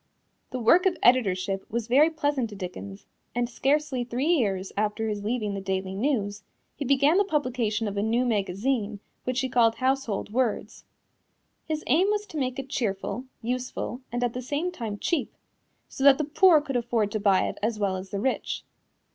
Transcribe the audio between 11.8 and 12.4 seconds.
aim was to